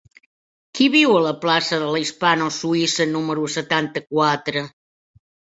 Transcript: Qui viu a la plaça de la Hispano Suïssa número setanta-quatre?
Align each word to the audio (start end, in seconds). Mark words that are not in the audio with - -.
Qui 0.77 0.87
viu 0.93 1.11
a 1.17 1.19
la 1.25 1.33
plaça 1.43 1.79
de 1.83 1.91
la 1.97 2.01
Hispano 2.05 2.47
Suïssa 2.57 3.07
número 3.13 3.47
setanta-quatre? 3.59 4.65